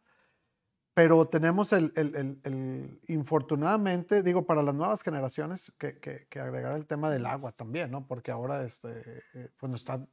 [0.94, 6.40] Pero tenemos el, el, el, el, infortunadamente, digo, para las nuevas generaciones, que, que, que,
[6.40, 8.08] agregar el tema del agua también, ¿no?
[8.08, 9.22] Porque ahora este,
[9.58, 10.08] pues nos está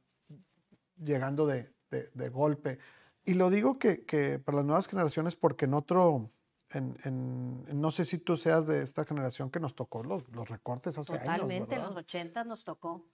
[0.97, 2.79] llegando de, de, de golpe.
[3.25, 6.29] Y lo digo que, que, para las nuevas generaciones porque en otro,
[6.71, 10.49] en, en, no sé si tú seas de esta generación que nos tocó los, los
[10.49, 11.41] recortes hace Totalmente, años.
[11.41, 13.05] Totalmente, en los 80 nos tocó.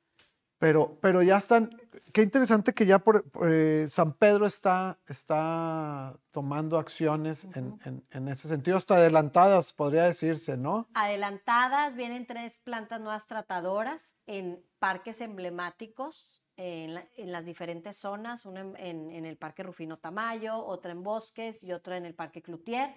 [0.60, 1.70] Pero, pero ya están,
[2.12, 8.28] qué interesante que ya por, eh, San Pedro está, está tomando acciones en, en, en,
[8.28, 10.90] ese sentido, hasta adelantadas, podría decirse, ¿no?
[10.94, 18.60] Adelantadas, vienen tres plantas nuevas tratadoras en parques emblemáticos en, en las diferentes zonas, una
[18.60, 22.94] en, en, el Parque Rufino Tamayo, otra en Bosques y otra en el Parque Cloutier.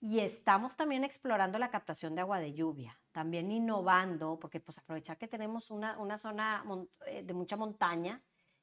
[0.00, 5.18] Y estamos también explorando la captación de agua de lluvia, también innovando, porque pues aprovechar
[5.18, 6.64] que tenemos una, una zona
[7.06, 8.22] eh, de mucha montaña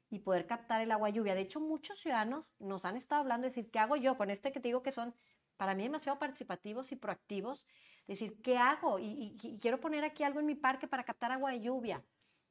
[0.10, 1.36] y poder captar el agua de lluvia.
[1.36, 4.54] De hecho, muchos ciudadanos nos han estado hablando de decir, ¿qué hago yo con este
[4.54, 5.14] que te digo que son
[5.58, 7.68] para mí demasiado participativos y proactivos?
[8.08, 8.98] Decir, ¿qué hago?
[8.98, 12.02] Y, y, y quiero poner aquí algo en mi parque para captar agua de lluvia.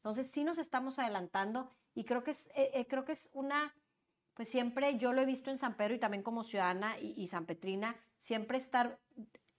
[0.01, 3.75] Entonces, sí nos estamos adelantando y creo que es, eh, eh, creo que es una
[4.35, 7.27] pues siempre yo lo he visto en San Pedro y también como ciudadana y, y
[7.27, 8.99] San Petrina, siempre estar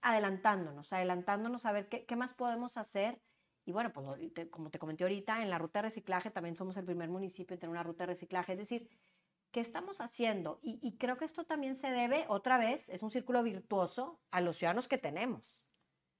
[0.01, 3.21] adelantándonos, adelantándonos a ver qué, más podemos hacer.
[3.65, 6.77] Y bueno, pues te, como te comenté ahorita, en la ruta de reciclaje también somos
[6.77, 8.53] el primer municipio en tener una ruta de reciclaje.
[8.53, 8.89] Es decir,
[9.51, 10.59] ¿qué estamos haciendo?
[10.63, 14.41] Y, y creo que esto también se debe, otra vez, es un círculo virtuoso a
[14.41, 15.67] los ciudadanos que tenemos,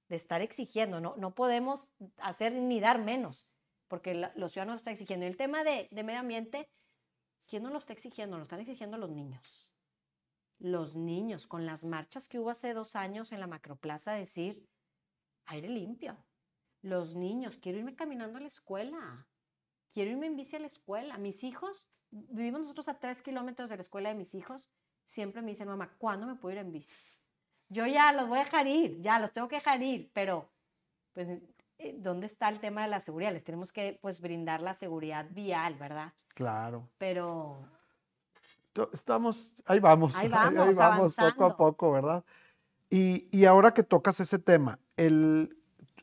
[0.08, 1.00] de estar exigiendo.
[1.00, 3.48] No, no podemos hacer ni dar menos,
[3.92, 5.26] porque la, los ciudadanos lo están exigiendo.
[5.26, 6.66] El tema de, de medio ambiente,
[7.46, 8.38] ¿Quién nos lo está exigiendo?
[8.38, 9.70] Lo están exigiendo los niños.
[10.58, 14.66] Los niños, con las marchas que hubo hace dos años en la macroplaza, decir,
[15.44, 16.16] aire limpio.
[16.80, 19.28] Los niños, quiero irme caminando a la escuela.
[19.90, 21.18] Quiero irme en bici a la escuela.
[21.18, 24.70] Mis hijos, vivimos nosotros a tres kilómetros de la escuela de mis hijos,
[25.04, 26.96] siempre me dicen, mamá, ¿cuándo me puedo ir en bici?
[27.68, 30.50] Yo ya los voy a dejar ir, ya los tengo que dejar ir, pero
[31.12, 31.42] pues
[31.98, 33.32] ¿dónde está el tema de la seguridad?
[33.32, 36.12] Les tenemos que pues brindar la seguridad vial, ¿verdad?
[36.34, 36.88] Claro.
[36.98, 37.58] Pero...
[38.92, 42.24] Estamos, ahí vamos, ahí vamos, ahí vamos poco a poco, ¿verdad?
[42.88, 45.56] Y, y, ahora que tocas ese tema, el,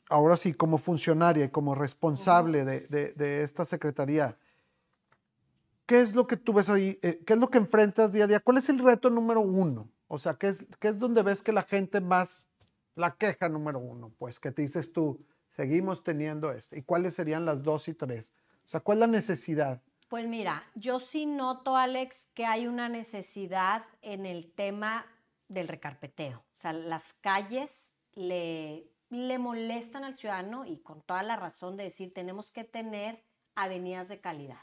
[0.10, 2.88] ahora sí, como funcionaria y como responsable uh -huh.
[2.88, 4.38] de, de, de, esta secretaría,
[5.86, 7.00] ¿qué es lo que tú ves ahí?
[7.02, 8.40] Eh, ¿Qué es lo que enfrentas día a día?
[8.40, 9.90] ¿Cuál es el reto número uno?
[10.08, 12.44] O sea, ¿qué es, qué es donde ves que la gente más,
[12.96, 14.12] la queja número uno?
[14.18, 16.78] Pues que te dices tú, seguimos teniendo esto.
[16.78, 18.32] ¿Y cuáles serían las dos y tres?
[18.64, 19.82] O sea, ¿cuál es la necesidad?
[20.08, 25.06] Pues mira, yo sí noto, Alex, que hay una necesidad en el tema
[25.48, 26.40] del recarpeteo.
[26.40, 31.84] O sea, las calles le, le molestan al ciudadano y con toda la razón de
[31.84, 33.24] decir, tenemos que tener
[33.56, 34.62] avenidas de calidad.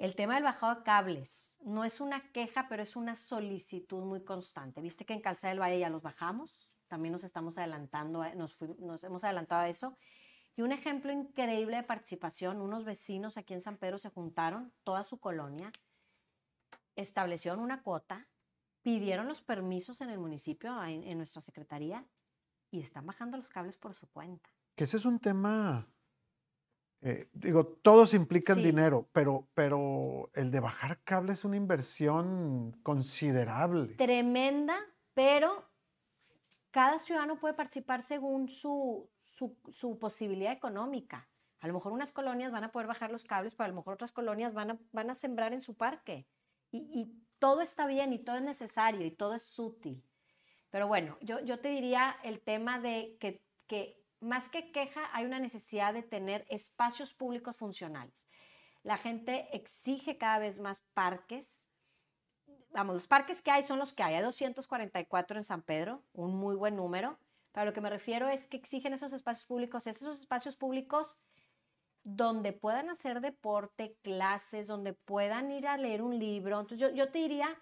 [0.00, 4.24] El tema del bajado de cables no es una queja, pero es una solicitud muy
[4.24, 4.80] constante.
[4.80, 6.69] ¿Viste que en Calzada del Valle ya los bajamos?
[6.90, 9.96] También nos estamos adelantando, nos, fuimos, nos hemos adelantado a eso.
[10.56, 15.04] Y un ejemplo increíble de participación, unos vecinos aquí en San Pedro se juntaron, toda
[15.04, 15.70] su colonia,
[16.96, 18.28] establecieron una cuota,
[18.82, 22.04] pidieron los permisos en el municipio, en, en nuestra secretaría,
[22.72, 24.50] y están bajando los cables por su cuenta.
[24.74, 25.88] Que ese es un tema,
[27.00, 28.64] eh, digo, todos implican sí.
[28.64, 33.94] dinero, pero, pero el de bajar cables es una inversión considerable.
[33.94, 34.76] Tremenda,
[35.14, 35.69] pero
[36.70, 41.28] cada ciudadano puede participar según su, su, posibilidad económica.
[41.60, 43.94] A lo mejor unas colonias van a poder bajar los cables, pero a lo mejor
[43.94, 46.26] otras colonias van a, van a sembrar en su parque.
[46.70, 50.04] Y, y, todo está bien y todo es necesario y todo es útil.
[50.68, 55.24] Pero bueno, yo, yo te diría el tema de que, que más que queja hay
[55.24, 58.28] una necesidad de tener espacios públicos funcionales.
[58.82, 61.69] La gente exige cada vez más parques,
[62.72, 64.14] vamos, los parques que hay son los que hay.
[64.14, 67.18] Hay 244 en San Pedro, un muy buen número.
[67.52, 71.16] Pero lo que me refiero es que exigen esos espacios públicos, esos espacios públicos
[72.04, 76.60] donde puedan hacer deporte, clases, donde puedan ir a leer un libro.
[76.60, 77.58] Entonces yo, yo te diría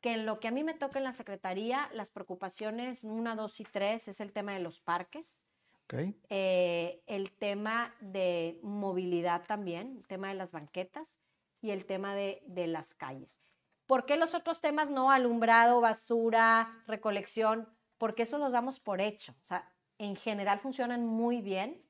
[0.00, 3.60] que en lo que a mí me toca en la Secretaría, las preocupaciones una, dos
[3.60, 5.44] y tres es el tema de los parques.
[5.84, 6.14] Okay.
[6.30, 11.20] Eh, el tema de movilidad también, el tema de las banquetas
[11.60, 13.38] y el tema de, de las calles.
[13.86, 15.10] ¿Por qué los otros temas no?
[15.10, 17.68] Alumbrado, basura, recolección,
[17.98, 19.32] porque eso los damos por hecho.
[19.42, 21.82] O sea, en general funcionan muy bien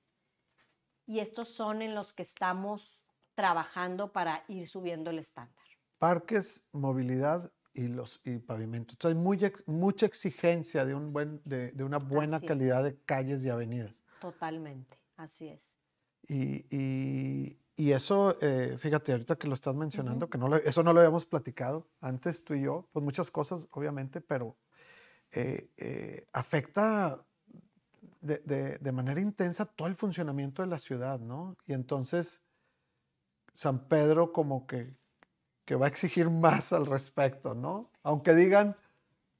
[1.06, 3.02] y estos son en los que estamos
[3.34, 5.64] trabajando para ir subiendo el estándar.
[5.98, 8.96] Parques, movilidad y los y pavimentos.
[8.96, 13.44] Entonces hay muy, mucha exigencia de, un buen, de, de una buena calidad de calles
[13.44, 14.02] y avenidas.
[14.20, 15.78] Totalmente, así es.
[16.28, 20.32] Y, y, y eso, eh, fíjate, ahorita que lo estás mencionando, uh -huh.
[20.32, 23.66] que no lo, eso no lo habíamos platicado antes tú y yo, pues muchas cosas,
[23.70, 24.56] obviamente, pero
[25.32, 27.24] eh, eh, afecta
[28.20, 31.56] de, de, de, manera intensa todo el funcionamiento de la ciudad, ¿no?
[31.66, 32.42] Y entonces
[33.54, 34.94] San Pedro como que,
[35.64, 37.90] que va a exigir más al respecto, ¿no?
[38.02, 38.76] Aunque digan,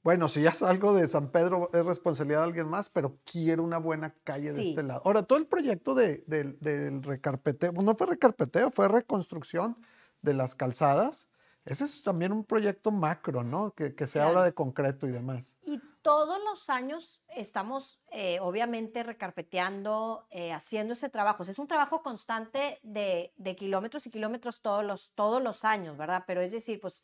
[0.03, 3.77] bueno, si ya salgo de San Pedro es responsabilidad de alguien más, pero quiero una
[3.77, 5.01] buena calle de este lado.
[5.05, 9.77] Ahora, todo el proyecto de, del recarpeteo, pues no fue recarpeteo, fue reconstrucción
[10.21, 11.29] de las calzadas.
[11.63, 13.71] Ese es también un proyecto macro, ¿no?
[13.71, 15.57] Que, que se habla de concreto y demás.
[15.63, 21.43] Y todos los años estamos, eh, obviamente, recarpeteando, eh, haciendo ese trabajo.
[21.43, 26.25] es un trabajo constante de, de, kilómetros y kilómetros todos los, todos los años, ¿verdad?
[26.27, 27.03] Pero es decir, pues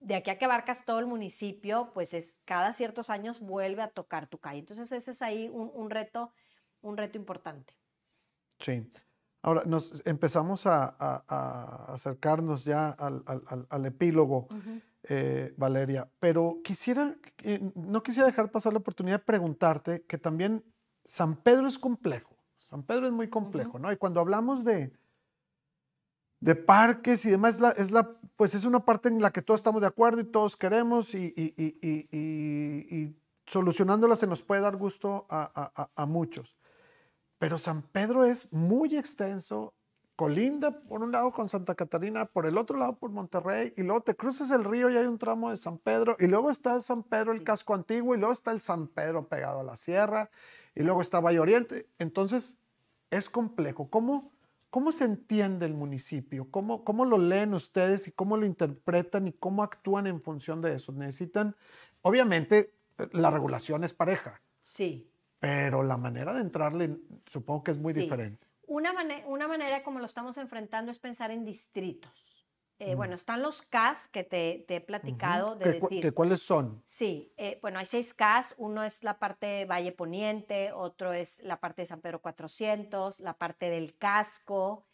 [0.00, 3.88] de aquí a que abarcas todo el municipio, pues es cada ciertos años vuelve a
[3.88, 4.60] tocar tu calle.
[4.60, 6.32] Entonces ese es ahí un, reto,
[6.80, 7.74] un reto importante.
[8.58, 8.88] Sí.
[9.42, 10.86] Ahora nos empezamos a,
[11.92, 14.48] acercarnos ya al, epílogo,
[15.04, 20.64] eh, Valeria, pero quisiera, eh, no quisiera dejar pasar la oportunidad de preguntarte que también
[21.04, 22.36] San Pedro es complejo.
[22.58, 23.90] San Pedro es muy complejo, ¿no?
[23.92, 24.92] Y cuando hablamos de,
[26.40, 29.80] de parques y demás, es la, pues es una parte en la que todos estamos
[29.80, 36.56] de acuerdo y todos queremos y, y, solucionándola se nos puede dar gusto a, muchos.
[37.38, 39.74] Pero San Pedro es muy extenso,
[40.16, 44.02] colinda por un lado con Santa Catarina, por el otro lado por Monterrey, y luego
[44.02, 47.04] te cruzas el río y hay un tramo de San Pedro, y luego está San
[47.04, 50.30] Pedro, el casco antiguo, y luego está el San Pedro pegado a la sierra,
[50.74, 51.88] y luego está Valle Oriente.
[51.98, 52.58] Entonces,
[53.10, 53.88] es complejo.
[53.88, 54.32] ¿Cómo?
[54.70, 56.50] ¿Cómo se entiende el municipio?
[56.50, 60.74] ¿Cómo, ¿Cómo lo leen ustedes y cómo lo interpretan y cómo actúan en función de
[60.74, 60.92] eso?
[60.92, 61.56] Necesitan,
[62.02, 62.74] obviamente,
[63.12, 64.42] la regulación es pareja.
[64.60, 65.10] Sí.
[65.40, 68.46] Pero la manera de entrarle supongo que es muy diferente.
[68.66, 68.92] Una,
[69.26, 72.37] una manera como lo estamos enfrentando es pensar en distritos.
[72.80, 76.14] Eh, bueno, están los CAS que te, he platicado de decir.
[76.14, 76.80] ¿Cuáles son?
[76.86, 78.54] Sí, eh, bueno, hay seis CAS.
[78.56, 83.36] Uno es la parte Valle Poniente, otro es la parte de San Pedro 400, la
[83.36, 84.86] parte del casco,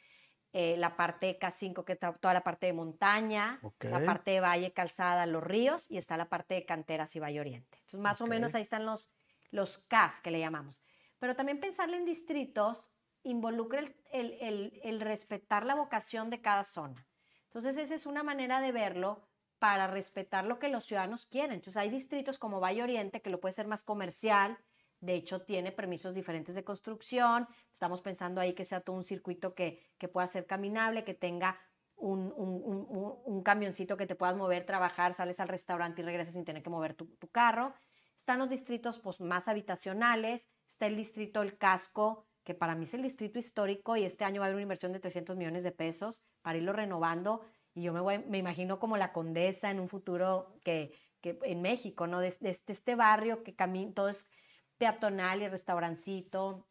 [0.54, 4.72] eh, la parte K5, que está toda la parte de montaña, la parte de Valle
[4.72, 7.78] Calzada, los ríos, y está la parte de canteras y Valle Oriente.
[7.80, 9.10] Entonces, más o menos ahí están los,
[9.50, 10.82] los CAS que le llamamos.
[11.18, 12.90] Pero también pensarle en distritos
[13.24, 17.06] involucra el respetar la vocación de cada zona.
[17.54, 21.52] Entonces, esa es una manera de verlo para respetar lo que los ciudadanos quieren.
[21.52, 24.58] Entonces, hay distritos como Valle Oriente que lo puede ser más comercial,
[25.04, 27.46] de hecho, tiene permisos diferentes de construcción.
[27.70, 31.58] Estamos pensando ahí que sea todo un circuito que, pueda ser caminable, que tenga
[31.96, 36.70] un, camioncito que te puedas mover, trabajar, sales al restaurante y regresas sin tener que
[36.70, 37.74] mover tu, carro.
[38.16, 40.48] Están los distritos pues, más habitacionales.
[40.66, 44.40] Está el distrito El Casco, que para mí es el distrito histórico y este año
[44.40, 47.42] va a haber una inversión de 300 millones de pesos para irlo renovando.
[47.74, 52.06] Y yo me, me imagino como la condesa en un futuro que, que en México,
[52.06, 52.20] ¿no?
[52.20, 53.54] Desde este, este, barrio que
[53.94, 54.28] todo es
[54.76, 56.68] peatonal y restaurancito,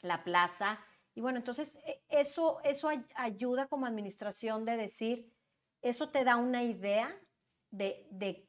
[0.00, 0.80] la plaza.
[1.14, 5.32] Y bueno, entonces e, eso, eso ayuda como administración de decir,
[5.82, 7.20] eso te da una idea
[7.70, 8.48] de, de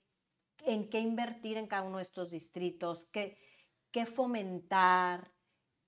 [0.66, 3.38] en qué invertir en cada uno de estos distritos, qué,
[3.92, 5.32] qué fomentar,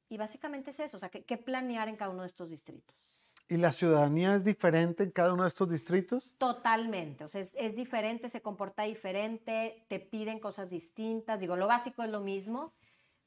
[0.09, 3.21] y básicamente es eso, o sea, ¿qué, planear en cada uno de estos distritos?
[3.47, 6.35] ¿Y la ciudadanía es diferente en cada uno de estos distritos?
[6.37, 12.03] Totalmente, o sea, es, diferente, se comporta diferente, te piden cosas distintas, digo, lo básico
[12.03, 12.73] es lo mismo,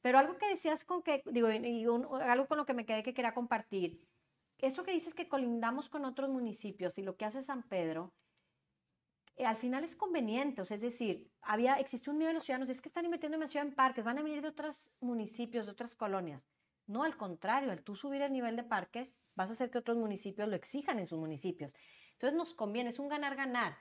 [0.01, 1.85] pero algo que decías con que, digo, y
[2.25, 4.05] algo con lo que me quedé que quería compartir,
[4.59, 8.13] eso que dices que colindamos con otros municipios y lo que hace San Pedro,
[9.37, 12.45] eh, al final es conveniente, o sea, es decir, había, existe un miedo de los
[12.45, 15.73] ciudadanos, es que están invirtiendo demasiado en parques, van a venir de otros municipios, de
[15.73, 16.47] otras colonias.
[16.87, 19.97] No, al contrario, al tú subir el nivel de parques, vas a hacer que otros
[19.97, 21.75] municipios lo exijan en sus municipios.
[22.13, 23.77] Entonces nos conviene, es un ganar-ganar.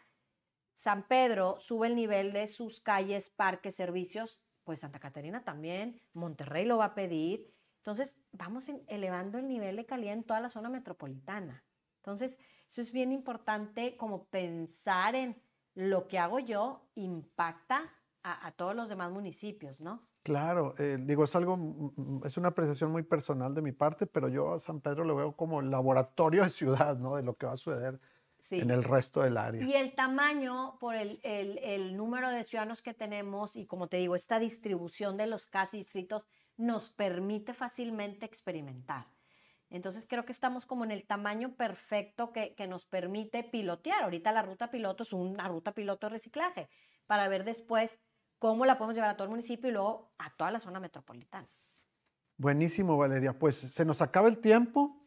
[0.73, 6.65] San Pedro sube el nivel de sus calles, parques, servicios, pues Santa Catarina también, Monterrey
[6.65, 7.53] lo va a pedir.
[7.77, 11.63] Entonces vamos elevando el nivel de calidad en toda la zona metropolitana.
[11.97, 15.41] Entonces, eso es bien importante como pensar en
[15.73, 20.07] lo que hago yo impacta a, a todos los demás municipios, ¿no?
[20.23, 24.05] Claro, eh, digo, es algo, mm, mm, es una apreciación muy personal de mi parte,
[24.05, 27.15] pero yo a San Pedro lo veo como laboratorio de ciudad, ¿no?
[27.15, 27.99] De lo que va a suceder
[28.51, 29.63] en el resto del área.
[29.63, 33.97] Y el tamaño por el, el, el, número de ciudadanos que tenemos y como te
[33.97, 39.07] digo, esta distribución de los casi distritos nos permite fácilmente experimentar.
[39.69, 44.03] Entonces creo que estamos como en el tamaño perfecto que, que nos permite pilotear.
[44.03, 46.69] Ahorita la ruta piloto es una ruta piloto de reciclaje
[47.05, 47.99] para ver después
[48.41, 51.47] cómo la podemos llevar a todo el municipio y luego a toda la zona metropolitana.
[52.37, 53.37] Buenísimo, Valeria.
[53.37, 55.05] Pues se nos acaba el tiempo,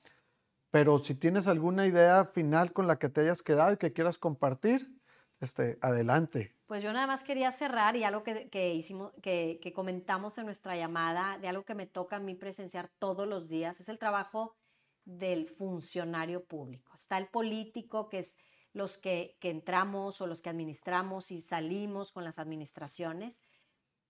[0.71, 4.19] pero si tienes alguna idea final con la que te hayas quedado y que quieras
[4.19, 4.89] compartir,
[5.41, 6.55] este, adelante.
[6.67, 10.77] Pues yo nada más quería cerrar y algo que, hicimos, que, que, comentamos en nuestra
[10.77, 14.55] llamada, de algo que me toca a mí presenciar todos los días, es el trabajo
[15.05, 16.93] del funcionario público.
[16.95, 18.37] Está el político, que es
[18.75, 23.41] los que, que entramos o los que administramos y salimos con las administraciones,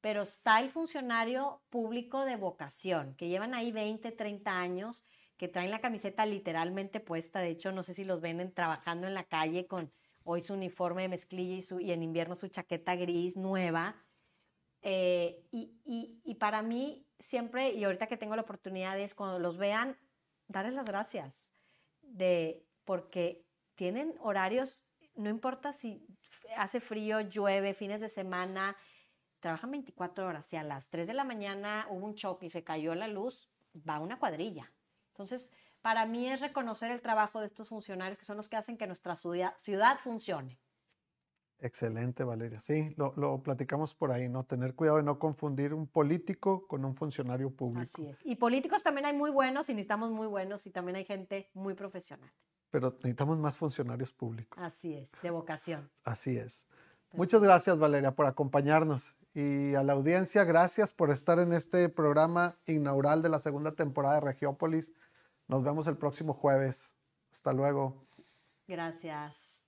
[0.01, 5.05] pero está el funcionario público de vocación, que llevan ahí 20, 30 años,
[5.37, 9.15] que traen la camiseta literalmente puesta, de hecho no sé si los ven trabajando en
[9.15, 9.93] la calle con
[10.25, 13.97] hoy su uniforme de mezclilla y, su, y en invierno su chaqueta gris nueva.
[14.83, 19.39] Eh, y, y, y para mí siempre, y ahorita que tengo la oportunidad es cuando
[19.39, 19.99] los vean,
[20.49, 21.53] darles las gracias,
[22.03, 23.44] de, porque
[23.75, 24.83] tienen horarios,
[25.15, 26.07] no importa si
[26.57, 28.77] hace frío, llueve, fines de semana,
[29.41, 30.47] trabajan 24 horas.
[30.47, 33.49] Si a las 3 de la mañana hubo un choque y se cayó la luz,
[33.89, 34.73] va una cuadrilla.
[35.09, 35.53] Entonces,
[35.83, 38.87] para mí es reconocer el trabajo de estos funcionarios que son los que hacen que
[38.87, 40.59] nuestra ciudad funcione.
[41.59, 42.61] Excelente, Valeria.
[42.61, 44.45] Sí, lo, lo, platicamos por ahí, ¿no?
[44.45, 48.03] Tener cuidado de no confundir un político con un funcionario público.
[48.03, 48.21] Así es.
[48.25, 51.75] Y políticos también hay muy buenos y necesitamos muy buenos y también hay gente muy
[51.75, 52.33] profesional.
[52.75, 54.61] Pero necesitamos más funcionarios públicos.
[54.61, 55.89] Así es, de vocación.
[56.03, 56.67] Así es.
[57.13, 59.17] Muchas gracias, Valeria, por acompañarnos.
[59.33, 64.17] Y a la audiencia, gracias por estar en este programa inaugural de la segunda temporada
[64.17, 64.93] de Regiópolis.
[65.47, 66.97] Nos vemos el próximo jueves.
[67.31, 68.09] Hasta luego.
[68.67, 69.63] Gracias.